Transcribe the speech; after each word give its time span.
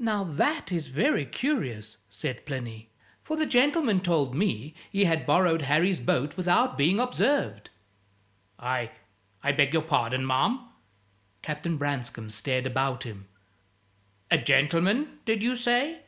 "Now, 0.00 0.24
that 0.24 0.72
is 0.72 0.88
very 0.88 1.24
curious," 1.24 1.98
said 2.10 2.44
Plinny; 2.44 2.90
"for 3.22 3.36
the 3.36 3.46
gentleman 3.46 4.00
told 4.00 4.34
me 4.34 4.74
he 4.90 5.04
had 5.04 5.26
borrowed 5.26 5.62
Harry's 5.62 6.00
boat 6.00 6.36
without 6.36 6.76
being 6.76 6.98
observed." 6.98 7.70
"I 8.58 8.90
I 9.44 9.52
beg 9.52 9.72
your 9.72 9.82
pardon, 9.82 10.26
ma'am!" 10.26 10.70
Captain 11.40 11.76
Branscome 11.76 12.30
stared 12.30 12.66
about 12.66 13.04
him. 13.04 13.28
"A 14.28 14.38
gentleman, 14.38 15.20
did 15.24 15.40
you 15.40 15.54
say?" 15.54 16.02